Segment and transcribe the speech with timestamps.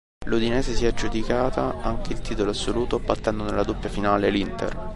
[0.25, 4.89] L’Udinese si è aggiudicata anche il titolo assoluto battendo nella doppia finale l’Inter.